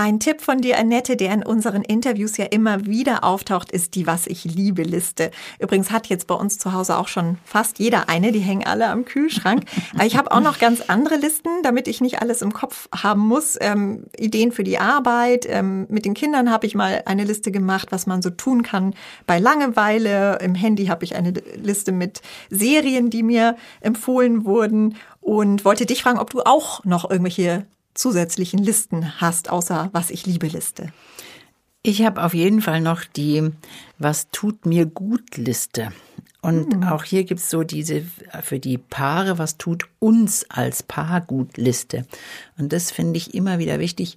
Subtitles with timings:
[0.00, 4.06] Ein Tipp von dir, Annette, der in unseren Interviews ja immer wieder auftaucht, ist die
[4.06, 5.32] Was ich liebe Liste.
[5.58, 8.90] Übrigens hat jetzt bei uns zu Hause auch schon fast jeder eine, die hängen alle
[8.90, 9.64] am Kühlschrank.
[9.94, 13.22] Aber ich habe auch noch ganz andere Listen, damit ich nicht alles im Kopf haben
[13.22, 13.58] muss.
[13.60, 15.46] Ähm, Ideen für die Arbeit.
[15.48, 18.94] Ähm, mit den Kindern habe ich mal eine Liste gemacht, was man so tun kann
[19.26, 20.38] bei Langeweile.
[20.40, 24.94] Im Handy habe ich eine Liste mit Serien, die mir empfohlen wurden.
[25.20, 27.66] Und wollte dich fragen, ob du auch noch irgendwelche
[27.98, 30.92] zusätzlichen Listen hast, außer was ich liebe Liste.
[31.82, 33.50] Ich habe auf jeden Fall noch die
[33.98, 35.90] Was tut mir gut Liste.
[36.40, 36.82] Und hm.
[36.84, 38.04] auch hier gibt es so diese
[38.42, 42.06] für die Paare, was tut uns als Paar gut Liste.
[42.56, 44.16] Und das finde ich immer wieder wichtig.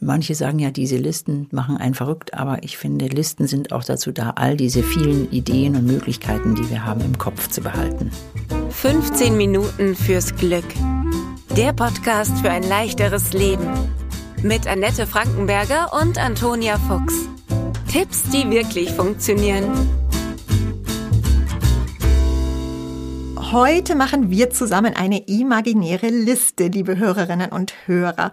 [0.00, 4.12] Manche sagen ja, diese Listen machen einen verrückt, aber ich finde, Listen sind auch dazu
[4.12, 8.10] da, all diese vielen Ideen und Möglichkeiten, die wir haben, im Kopf zu behalten.
[8.70, 10.66] 15 Minuten fürs Glück.
[11.56, 13.68] Der Podcast für ein leichteres Leben.
[14.42, 17.28] Mit Annette Frankenberger und Antonia Fuchs.
[17.90, 19.72] Tipps, die wirklich funktionieren.
[23.50, 28.30] Heute machen wir zusammen eine imaginäre Liste, liebe Hörerinnen und Hörer.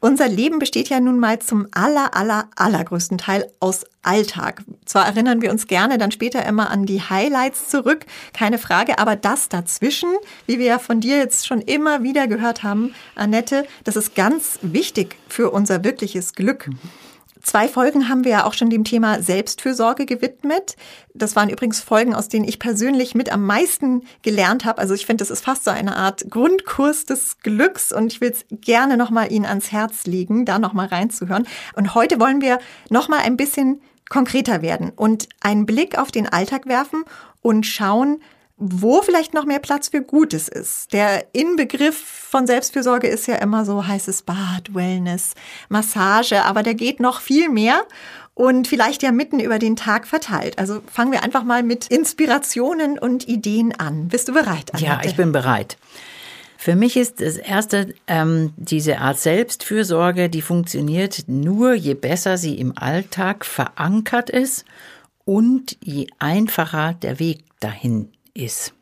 [0.00, 4.62] Unser Leben besteht ja nun mal zum aller, aller, allergrößten Teil aus Alltag.
[4.84, 9.16] Zwar erinnern wir uns gerne dann später immer an die Highlights zurück, keine Frage, aber
[9.16, 10.10] das dazwischen,
[10.46, 14.58] wie wir ja von dir jetzt schon immer wieder gehört haben, Annette, das ist ganz
[14.60, 16.68] wichtig für unser wirkliches Glück.
[17.42, 20.76] Zwei Folgen haben wir ja auch schon dem Thema Selbstfürsorge gewidmet.
[21.14, 24.78] Das waren übrigens Folgen, aus denen ich persönlich mit am meisten gelernt habe.
[24.78, 28.30] Also ich finde, das ist fast so eine Art Grundkurs des Glücks und ich will
[28.30, 31.46] es gerne nochmal Ihnen ans Herz legen, da nochmal reinzuhören.
[31.74, 32.58] Und heute wollen wir
[32.90, 37.04] nochmal ein bisschen konkreter werden und einen Blick auf den Alltag werfen
[37.42, 38.20] und schauen,
[38.58, 40.92] wo vielleicht noch mehr Platz für Gutes ist.
[40.92, 45.34] Der Inbegriff von Selbstfürsorge ist ja immer so heißes Bad, Wellness,
[45.68, 47.84] Massage, aber der geht noch viel mehr
[48.34, 50.58] und vielleicht ja mitten über den Tag verteilt.
[50.58, 54.08] Also fangen wir einfach mal mit Inspirationen und Ideen an.
[54.08, 54.74] Bist du bereit?
[54.74, 54.84] Annette?
[54.84, 55.76] Ja, ich bin bereit.
[56.56, 62.58] Für mich ist das erste ähm, diese Art Selbstfürsorge, die funktioniert nur, je besser sie
[62.58, 64.64] im Alltag verankert ist
[65.24, 68.72] und je einfacher der Weg dahin ist.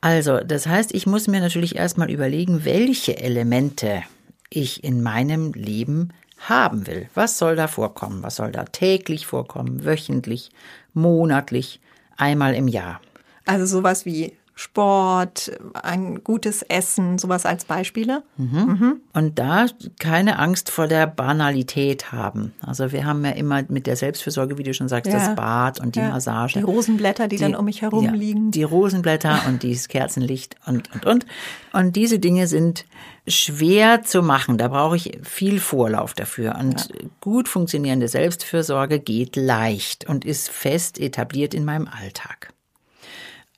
[0.00, 4.02] Also, das heißt, ich muss mir natürlich erstmal überlegen, welche Elemente
[4.50, 7.08] ich in meinem Leben haben will.
[7.14, 8.22] Was soll da vorkommen?
[8.22, 10.50] Was soll da täglich vorkommen, wöchentlich,
[10.94, 11.80] monatlich,
[12.16, 13.00] einmal im Jahr?
[13.46, 18.22] Also sowas wie Sport, ein gutes Essen, sowas als Beispiele.
[18.38, 18.56] Mhm.
[18.56, 19.00] Mhm.
[19.12, 19.66] Und da
[19.98, 22.54] keine Angst vor der Banalität haben.
[22.62, 25.18] Also wir haben ja immer mit der Selbstfürsorge, wie du schon sagst, ja.
[25.18, 26.08] das Bad und die ja.
[26.08, 26.58] Massage.
[26.58, 28.50] Die Rosenblätter, die, die, dann um mich herum ja, liegen.
[28.50, 31.26] Die Rosenblätter und dieses Kerzenlicht und, und, und.
[31.74, 32.86] Und diese Dinge sind
[33.28, 34.56] schwer zu machen.
[34.56, 36.56] Da brauche ich viel Vorlauf dafür.
[36.58, 36.88] Und
[37.20, 42.54] gut funktionierende Selbstfürsorge geht leicht und ist fest etabliert in meinem Alltag.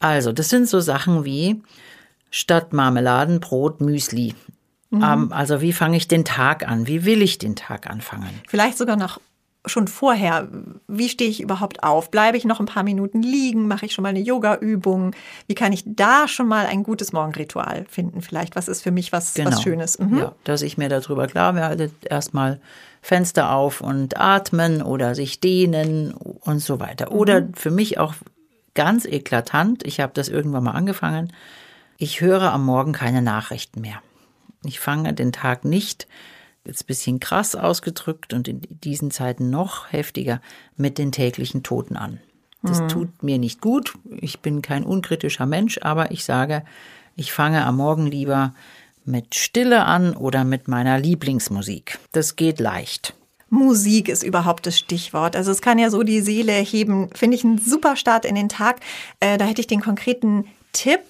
[0.01, 1.63] Also, das sind so Sachen wie
[2.31, 4.35] statt Marmeladenbrot Müsli.
[4.91, 5.03] Mhm.
[5.03, 6.87] Ähm, also, wie fange ich den Tag an?
[6.87, 8.31] Wie will ich den Tag anfangen?
[8.47, 9.21] Vielleicht sogar noch
[9.67, 10.49] schon vorher.
[10.87, 12.11] Wie stehe ich überhaupt auf?
[12.11, 13.69] Bleibe ich noch ein paar Minuten liegen?
[13.69, 15.15] Mache ich schon mal eine Yoga-Übung?
[15.47, 18.23] Wie kann ich da schon mal ein gutes Morgenritual finden?
[18.23, 19.51] Vielleicht, was ist für mich was, genau.
[19.51, 19.99] was Schönes?
[19.99, 20.19] Mhm.
[20.19, 22.61] Ja, dass ich mir darüber klar werde, erstmal
[23.03, 27.13] Fenster auf und atmen oder sich dehnen und so weiter.
[27.13, 27.55] Oder mhm.
[27.55, 28.15] für mich auch
[28.79, 31.33] ganz eklatant, ich habe das irgendwann mal angefangen,
[31.97, 34.01] ich höre am Morgen keine Nachrichten mehr.
[34.65, 36.07] Ich fange den Tag nicht,
[36.65, 40.41] jetzt ein bisschen krass ausgedrückt und in diesen Zeiten noch heftiger,
[40.77, 42.21] mit den täglichen Toten an.
[42.63, 42.89] Das mhm.
[42.89, 43.95] tut mir nicht gut.
[44.21, 46.63] Ich bin kein unkritischer Mensch, aber ich sage,
[47.17, 48.55] ich fange am Morgen lieber
[49.05, 51.99] mit Stille an oder mit meiner Lieblingsmusik.
[52.13, 53.18] Das geht leicht.
[53.51, 55.37] Musik ist überhaupt das Stichwort.
[55.37, 57.09] Also es kann ja so die Seele heben.
[57.15, 58.81] Finde ich einen super Start in den Tag.
[59.21, 61.01] Äh, da hätte ich den konkreten Tipp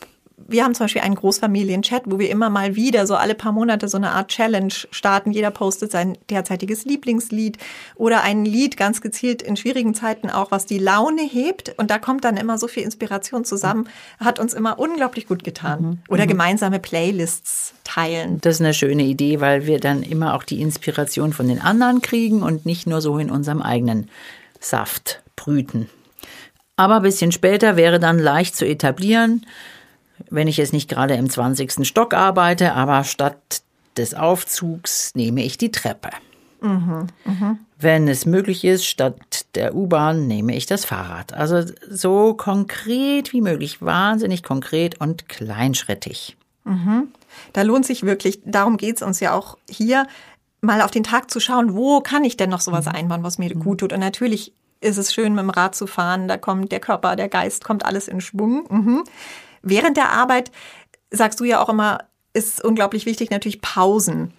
[0.46, 3.88] wir haben zum Beispiel einen Großfamilienchat, wo wir immer mal wieder so alle paar Monate
[3.88, 5.32] so eine Art Challenge starten.
[5.32, 7.58] Jeder postet sein derzeitiges Lieblingslied
[7.96, 11.74] oder ein Lied ganz gezielt in schwierigen Zeiten auch, was die Laune hebt.
[11.76, 13.88] Und da kommt dann immer so viel Inspiration zusammen.
[14.20, 15.82] Hat uns immer unglaublich gut getan.
[15.82, 15.98] Mhm.
[16.08, 16.28] Oder mhm.
[16.28, 18.40] gemeinsame Playlists teilen.
[18.40, 22.00] Das ist eine schöne Idee, weil wir dann immer auch die Inspiration von den anderen
[22.00, 24.08] kriegen und nicht nur so in unserem eigenen
[24.60, 25.88] Saft brüten.
[26.76, 29.44] Aber ein bisschen später wäre dann leicht zu etablieren
[30.30, 31.86] wenn ich jetzt nicht gerade im 20.
[31.86, 33.62] Stock arbeite, aber statt
[33.96, 36.10] des Aufzugs nehme ich die Treppe.
[36.60, 37.58] Mhm, mh.
[37.80, 41.32] Wenn es möglich ist, statt der U-Bahn nehme ich das Fahrrad.
[41.32, 46.36] Also so konkret wie möglich, wahnsinnig konkret und kleinschrittig.
[46.64, 47.08] Mhm.
[47.52, 50.06] Da lohnt sich wirklich, darum geht es uns ja auch hier,
[50.60, 52.92] mal auf den Tag zu schauen, wo kann ich denn noch sowas mhm.
[52.92, 53.92] einbauen, was mir gut tut.
[53.92, 56.28] Und natürlich ist es schön, mit dem Rad zu fahren.
[56.28, 58.66] Da kommt der Körper, der Geist, kommt alles in Schwung.
[58.68, 59.04] Mhm.
[59.62, 60.50] Während der Arbeit
[61.10, 61.98] sagst du ja auch immer,
[62.32, 64.34] ist unglaublich wichtig, natürlich Pausen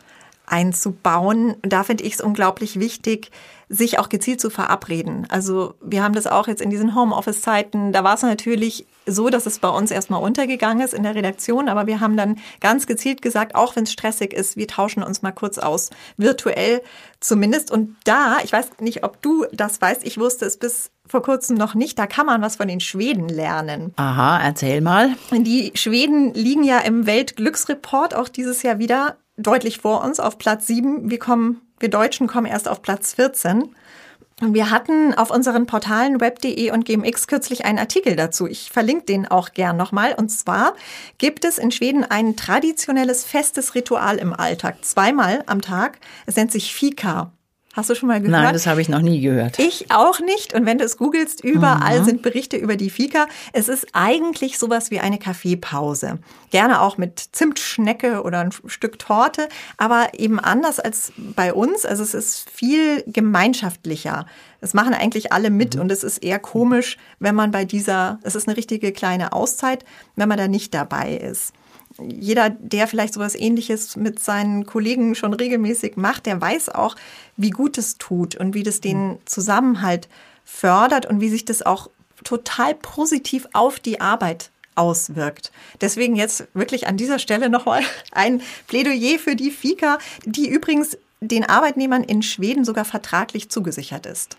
[0.49, 1.55] einzubauen.
[1.61, 3.31] Da finde ich es unglaublich wichtig,
[3.69, 5.27] sich auch gezielt zu verabreden.
[5.29, 7.93] Also wir haben das auch jetzt in diesen Homeoffice-Zeiten.
[7.93, 11.69] Da war es natürlich so, dass es bei uns erstmal untergegangen ist in der Redaktion,
[11.69, 15.21] aber wir haben dann ganz gezielt gesagt, auch wenn es stressig ist, wir tauschen uns
[15.21, 16.81] mal kurz aus, virtuell
[17.19, 17.71] zumindest.
[17.71, 21.57] Und da, ich weiß nicht, ob du das weißt, ich wusste es bis vor kurzem
[21.57, 23.93] noch nicht, da kann man was von den Schweden lernen.
[23.95, 25.15] Aha, erzähl mal.
[25.31, 30.67] Die Schweden liegen ja im Weltglücksreport auch dieses Jahr wieder deutlich vor uns auf Platz
[30.67, 31.09] sieben.
[31.09, 33.73] Wir kommen, wir Deutschen kommen erst auf Platz 14.
[34.41, 38.47] Und wir hatten auf unseren Portalen web.de und GMX kürzlich einen Artikel dazu.
[38.47, 40.13] Ich verlinke den auch gern nochmal.
[40.13, 40.75] Und zwar
[41.17, 44.77] gibt es in Schweden ein traditionelles festes Ritual im Alltag.
[44.85, 45.99] Zweimal am Tag.
[46.25, 47.33] Es nennt sich Fika.
[47.73, 48.43] Hast du schon mal gehört?
[48.43, 49.59] Nein, das habe ich noch nie gehört.
[49.59, 50.53] Ich auch nicht.
[50.53, 52.05] Und wenn du es googelst, überall mhm.
[52.05, 53.27] sind Berichte über die Fika.
[53.53, 56.17] Es ist eigentlich sowas wie eine Kaffeepause.
[56.49, 61.85] Gerne auch mit Zimtschnecke oder ein Stück Torte, aber eben anders als bei uns.
[61.85, 64.25] Also es ist viel gemeinschaftlicher.
[64.61, 65.81] Es machen eigentlich alle mit mhm.
[65.81, 69.85] und es ist eher komisch, wenn man bei dieser, es ist eine richtige kleine Auszeit,
[70.15, 71.53] wenn man da nicht dabei ist
[72.07, 76.95] jeder, der vielleicht sowas ähnliches mit seinen Kollegen schon regelmäßig macht, der weiß auch,
[77.37, 80.07] wie gut es tut und wie das den Zusammenhalt
[80.43, 81.89] fördert und wie sich das auch
[82.23, 85.51] total positiv auf die Arbeit auswirkt.
[85.81, 91.43] Deswegen jetzt wirklich an dieser Stelle nochmal ein Plädoyer für die FICA, die übrigens den
[91.43, 94.37] Arbeitnehmern in Schweden sogar vertraglich zugesichert ist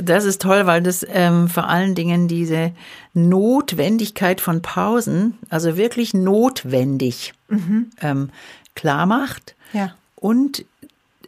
[0.00, 2.72] das ist toll, weil das ähm, vor allen Dingen diese
[3.14, 7.90] Notwendigkeit von Pausen, also wirklich notwendig, mhm.
[8.00, 8.30] ähm,
[8.74, 9.54] klar macht.
[9.72, 9.94] Ja.
[10.16, 10.64] Und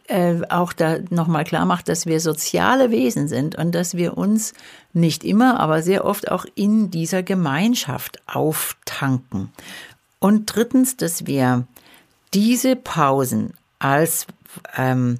[0.07, 4.53] äh, auch da nochmal klar macht, dass wir soziale Wesen sind und dass wir uns
[4.93, 9.51] nicht immer, aber sehr oft auch in dieser Gemeinschaft auftanken.
[10.19, 11.65] Und drittens, dass wir
[12.33, 14.27] diese Pausen als
[14.77, 15.19] ähm,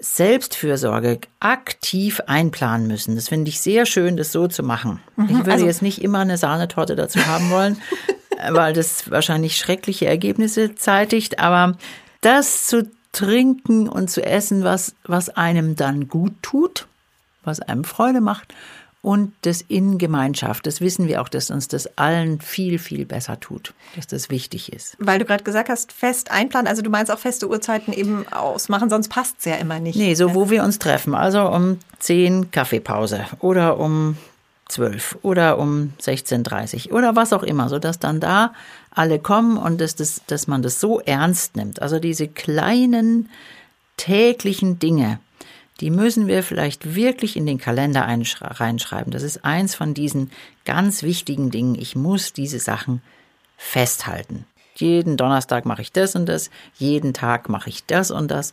[0.00, 3.14] Selbstfürsorge aktiv einplanen müssen.
[3.14, 5.00] Das finde ich sehr schön, das so zu machen.
[5.16, 7.80] Mhm, ich würde also, jetzt nicht immer eine Sahnetorte dazu haben wollen,
[8.50, 11.76] weil das wahrscheinlich schreckliche Ergebnisse zeitigt, aber
[12.20, 16.86] das zu trinken und zu essen, was, was einem dann gut tut,
[17.44, 18.52] was einem Freude macht
[19.06, 20.66] und das in Gemeinschaft.
[20.66, 24.72] Das wissen wir auch, dass uns das allen viel, viel besser tut, dass das wichtig
[24.72, 24.96] ist.
[24.98, 28.90] Weil du gerade gesagt hast, fest einplanen, also du meinst auch feste Uhrzeiten eben ausmachen,
[28.90, 29.94] sonst passt es ja immer nicht.
[29.94, 34.16] Nee, so wo wir uns treffen, also um 10 Kaffeepause oder um
[34.70, 38.54] 12 oder um 16.30 oder was auch immer, sodass dann da
[38.90, 41.80] alle kommen und dass, das, dass man das so ernst nimmt.
[41.80, 43.28] Also diese kleinen
[43.96, 45.20] täglichen Dinge,
[45.80, 49.12] die müssen wir vielleicht wirklich in den Kalender reinschreiben.
[49.12, 50.30] Das ist eins von diesen
[50.64, 51.74] ganz wichtigen Dingen.
[51.74, 53.02] Ich muss diese Sachen
[53.56, 54.46] festhalten.
[54.74, 58.52] Jeden Donnerstag mache ich das und das, jeden Tag mache ich das und das,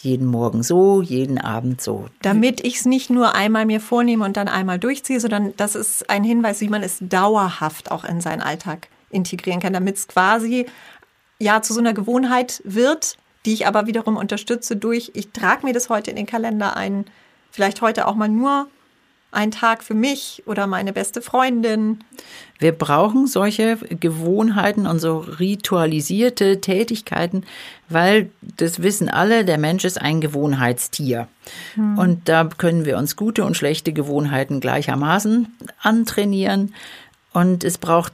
[0.00, 2.08] jeden Morgen so, jeden Abend so.
[2.22, 6.10] Damit ich es nicht nur einmal mir vornehme und dann einmal durchziehe, sondern das ist
[6.10, 10.66] ein Hinweis, wie man es dauerhaft auch in seinen Alltag integrieren kann, damit es quasi
[11.38, 15.72] ja zu so einer Gewohnheit wird, die ich aber wiederum unterstütze durch, ich trage mir
[15.72, 17.04] das heute in den Kalender ein,
[17.50, 18.68] vielleicht heute auch mal nur
[19.34, 21.98] ein Tag für mich oder meine beste Freundin.
[22.58, 27.44] Wir brauchen solche Gewohnheiten und so ritualisierte Tätigkeiten,
[27.88, 31.26] weil das wissen alle, der Mensch ist ein Gewohnheitstier.
[31.74, 31.98] Hm.
[31.98, 36.72] Und da können wir uns gute und schlechte Gewohnheiten gleichermaßen antrainieren.
[37.32, 38.12] Und es braucht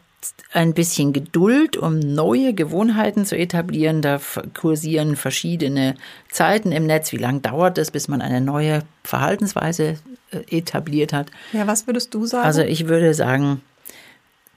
[0.53, 4.03] ein bisschen Geduld, um neue Gewohnheiten zu etablieren.
[4.03, 4.21] Da
[4.59, 5.95] kursieren verschiedene
[6.29, 7.13] Zeiten im Netz.
[7.13, 9.99] Wie lange dauert es, bis man eine neue Verhaltensweise
[10.31, 11.31] äh, etabliert hat?
[11.53, 12.47] Ja, was würdest du sagen?
[12.47, 13.63] Also ich würde sagen,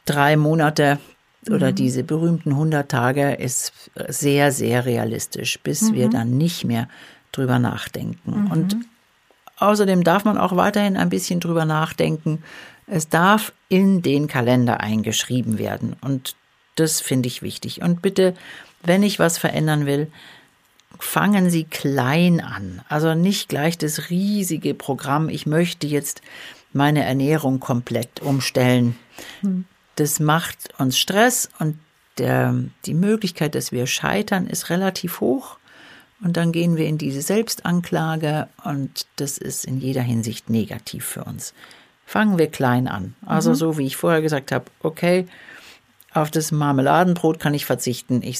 [0.06, 1.00] drei Monate
[1.50, 1.76] oder mhm.
[1.76, 3.74] diese berühmten 100 Tage ist
[4.08, 5.94] sehr, sehr realistisch, bis mhm.
[5.94, 6.88] wir dann nicht mehr
[7.32, 8.44] drüber nachdenken.
[8.46, 8.52] Mhm.
[8.52, 8.78] Und
[9.58, 12.44] außerdem darf man auch weiterhin ein bisschen drüber nachdenken,
[12.88, 15.96] es darf in den Kalender eingeschrieben werden.
[16.02, 16.36] Und
[16.76, 17.82] das finde ich wichtig.
[17.82, 18.34] Und bitte,
[18.82, 20.12] wenn ich was verändern will,
[21.00, 22.82] fangen Sie klein an.
[22.90, 25.30] Also nicht gleich das riesige Programm.
[25.30, 26.22] Ich möchte jetzt
[26.72, 28.98] meine Ernährung komplett umstellen.
[29.42, 29.66] Hm.
[29.96, 31.78] Das macht uns Stress und
[32.18, 35.58] der, die Möglichkeit, dass wir scheitern, ist relativ hoch.
[36.22, 41.26] Und dann gehen wir in diese Selbstanklage und das ist in jeder Hinsicht negativ für
[41.26, 41.54] uns.
[42.06, 43.16] Fangen wir klein an.
[43.26, 43.56] Also mhm.
[43.56, 45.28] so wie ich vorher gesagt habe, okay,
[46.14, 48.22] auf das Marmeladenbrot kann ich verzichten.
[48.22, 48.40] Ich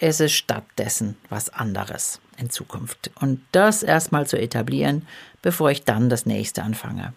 [0.00, 3.10] esse stattdessen was anderes in Zukunft.
[3.20, 5.06] Und das erstmal zu etablieren,
[5.42, 7.12] bevor ich dann das nächste anfange.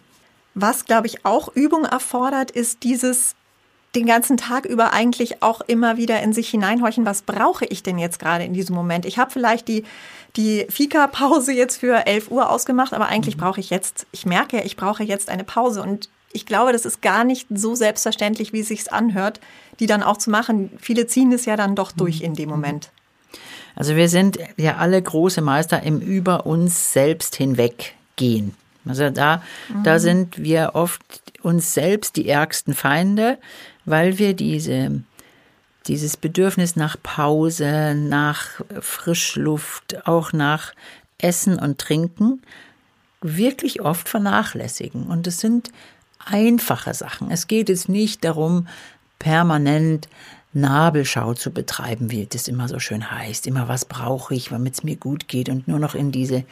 [0.53, 3.36] Was, glaube ich, auch Übung erfordert, ist dieses
[3.96, 7.98] den ganzen Tag über eigentlich auch immer wieder in sich hineinhorchen, was brauche ich denn
[7.98, 9.06] jetzt gerade in diesem Moment?
[9.06, 9.84] Ich habe vielleicht die,
[10.36, 13.41] die Fika-Pause jetzt für 11 Uhr ausgemacht, aber eigentlich mhm.
[13.41, 17.01] brauche ich jetzt, ich merke, ich brauche jetzt eine Pause und ich glaube, das ist
[17.01, 19.39] gar nicht so selbstverständlich, wie es sich anhört,
[19.79, 20.72] die dann auch zu machen.
[20.79, 22.91] Viele ziehen es ja dann doch durch in dem Moment.
[23.75, 28.56] Also wir sind ja alle große Meister im über uns selbst hinweggehen.
[28.86, 29.84] Also da, mhm.
[29.84, 31.01] da sind wir oft
[31.41, 33.38] uns selbst die ärgsten Feinde,
[33.88, 35.01] weil wir diese,
[35.88, 40.74] dieses Bedürfnis nach Pause, nach Frischluft, auch nach
[41.17, 42.41] Essen und Trinken
[43.22, 45.08] wirklich oft vernachlässigen.
[45.08, 45.72] Und es sind
[46.24, 47.32] einfache Sachen.
[47.32, 48.67] Es geht jetzt nicht darum,
[49.20, 50.10] permanent
[50.51, 53.48] Nabelschau zu betreiben, wie das immer so schön heißt.
[53.48, 56.44] Immer was brauche ich, damit es mir gut geht und nur noch in diese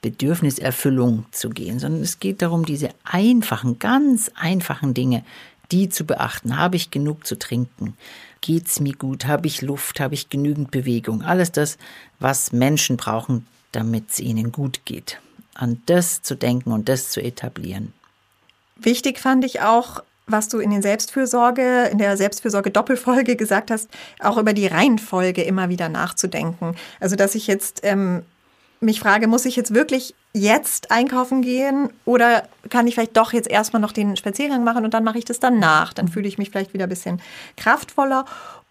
[0.00, 5.24] Bedürfniserfüllung zu gehen, sondern es geht darum, diese einfachen, ganz einfachen Dinge,
[5.72, 6.56] die zu beachten.
[6.56, 7.96] Habe ich genug zu trinken?
[8.40, 9.26] Geht's mir gut?
[9.26, 10.00] Habe ich Luft?
[10.00, 11.22] Habe ich genügend Bewegung?
[11.22, 11.78] Alles das,
[12.20, 15.20] was Menschen brauchen, damit es ihnen gut geht.
[15.54, 17.92] An das zu denken und das zu etablieren.
[18.76, 23.88] Wichtig fand ich auch, was du in den Selbstfürsorge, in der Selbstfürsorge Doppelfolge gesagt hast,
[24.20, 26.76] auch über die Reihenfolge immer wieder nachzudenken.
[27.00, 28.22] Also, dass ich jetzt ähm,
[28.80, 33.50] mich frage, muss ich jetzt wirklich jetzt einkaufen gehen oder kann ich vielleicht doch jetzt
[33.50, 35.92] erstmal noch den Spaziergang machen und dann mache ich das danach?
[35.92, 37.20] Dann fühle ich mich vielleicht wieder ein bisschen
[37.56, 38.24] kraftvoller.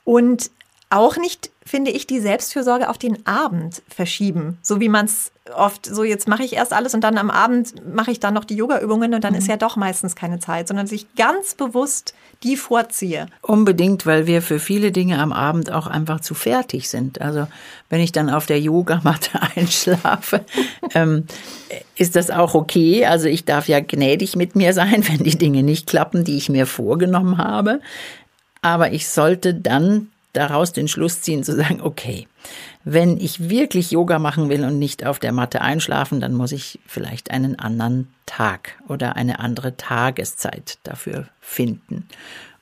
[0.04, 0.52] Und
[0.90, 4.58] auch nicht, finde ich, die Selbstfürsorge auf den Abend verschieben.
[4.62, 7.74] So wie man es oft, so jetzt mache ich erst alles und dann am Abend
[7.94, 9.40] mache ich dann noch die Yoga-Übungen und dann mhm.
[9.40, 12.14] ist ja doch meistens keine Zeit, sondern sich ganz bewusst
[12.44, 13.28] die vorziehe.
[13.42, 17.22] Unbedingt, weil wir für viele Dinge am Abend auch einfach zu fertig sind.
[17.22, 17.48] Also
[17.90, 20.46] wenn ich dann auf der Yogamatte einschlafe,
[20.94, 21.26] ähm,
[21.96, 23.06] ist das auch okay.
[23.06, 26.50] Also ich darf ja gnädig mit mir sein, wenn die Dinge nicht klappen, die ich
[26.50, 27.82] mir vorgenommen habe.
[28.62, 32.28] Aber ich sollte dann daraus den Schluss ziehen, zu sagen, okay,
[32.84, 36.80] wenn ich wirklich Yoga machen will und nicht auf der Matte einschlafen, dann muss ich
[36.86, 42.08] vielleicht einen anderen Tag oder eine andere Tageszeit dafür finden.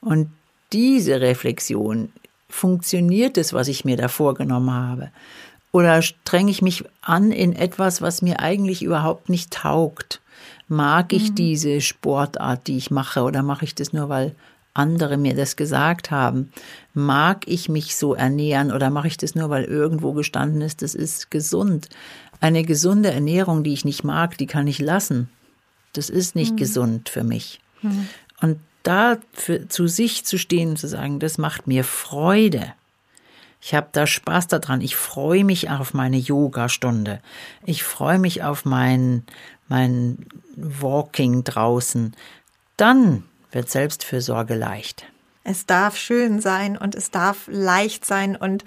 [0.01, 0.29] Und
[0.72, 2.12] diese Reflexion,
[2.55, 5.12] funktioniert es, was ich mir da vorgenommen habe?
[5.72, 10.22] Oder strenge ich mich an in etwas, was mir eigentlich überhaupt nicht taugt?
[10.67, 11.36] Mag ich mhm.
[11.36, 14.36] diese Sportart, die ich mache, oder mache ich das nur, weil
[14.75, 16.51] andere mir das gesagt haben.
[16.94, 20.94] Mag ich mich so ernähren oder mache ich das nur, weil irgendwo gestanden ist, das
[20.94, 21.89] ist gesund?
[22.41, 25.29] Eine gesunde Ernährung, die ich nicht mag, die kann ich lassen.
[25.94, 26.58] Das ist nicht mhm.
[26.58, 27.60] gesund für mich.
[27.82, 28.08] Mhm.
[28.41, 32.74] Und da für, zu sich zu stehen und zu sagen, das macht mir Freude.
[33.62, 34.82] Ich habe da Spaß daran.
[34.82, 37.20] Ich freue mich auf meine Yoga-Stunde.
[37.65, 39.24] Ich freue mich auf mein,
[39.67, 42.13] mein Walking draußen.
[42.77, 43.24] Dann
[43.55, 45.05] wird Selbstfürsorge leicht.
[45.43, 48.63] Es darf schön sein und es darf leicht sein und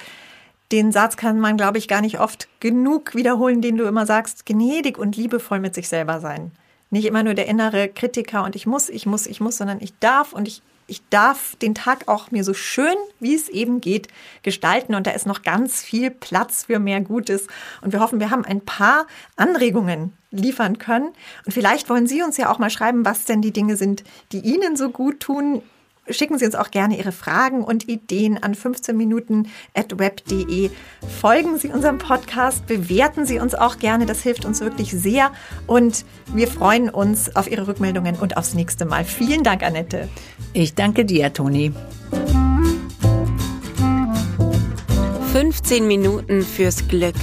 [0.72, 4.44] den Satz kann man, glaube ich, gar nicht oft genug wiederholen, den du immer sagst,
[4.46, 6.52] gnädig und liebevoll mit sich selber sein.
[6.90, 9.98] Nicht immer nur der innere Kritiker und ich muss, ich muss, ich muss, sondern ich
[9.98, 14.08] darf und ich ich darf den Tag auch mir so schön, wie es eben geht,
[14.42, 14.94] gestalten.
[14.94, 17.46] Und da ist noch ganz viel Platz für mehr Gutes.
[17.82, 21.10] Und wir hoffen, wir haben ein paar Anregungen liefern können.
[21.44, 24.02] Und vielleicht wollen Sie uns ja auch mal schreiben, was denn die Dinge sind,
[24.32, 25.62] die Ihnen so gut tun
[26.10, 30.70] Schicken Sie uns auch gerne Ihre Fragen und Ideen an 15 Minuten at web.de.
[31.20, 35.32] Folgen Sie unserem Podcast, bewerten Sie uns auch gerne, das hilft uns wirklich sehr
[35.66, 39.04] und wir freuen uns auf Ihre Rückmeldungen und aufs nächste Mal.
[39.04, 40.08] Vielen Dank, Annette.
[40.52, 41.72] Ich danke dir, Toni.
[45.32, 47.14] 15 Minuten fürs Glück